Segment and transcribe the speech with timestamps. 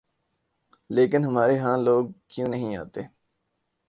[0.89, 3.01] لیکن ہمارے ہاں لوگ کیوں نہیں آتے؟